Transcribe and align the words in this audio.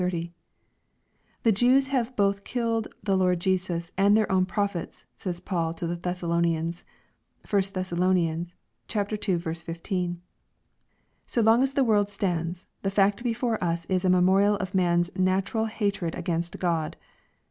*• 0.01 0.31
The 1.43 1.51
Jews 1.51 1.89
have 1.89 2.15
both 2.15 2.43
killed 2.43 2.87
the 3.03 3.15
Lord 3.15 3.39
Jesus 3.39 3.91
and 3.95 4.17
their 4.17 4.31
own 4.31 4.47
prophets," 4.47 5.05
says 5.15 5.39
Paul 5.39 5.75
to 5.75 5.85
the 5.85 5.95
Thessalonians.. 5.95 6.83
(1 7.47 7.61
Thess. 7.61 7.93
ii. 7.93 9.37
15.) 9.37 10.21
So 11.27 11.41
long 11.43 11.61
as 11.61 11.73
the 11.73 11.83
world 11.83 12.09
stands 12.09 12.65
the 12.81 12.89
fact 12.89 13.21
before 13.23 13.63
us 13.63 13.85
is 13.85 14.03
a 14.03 14.09
memorial 14.09 14.57
QL.maii!s 14.57 15.11
natural 15.15 15.65
hatred 15.65 16.15
against 16.15 16.57
God. 16.57 16.97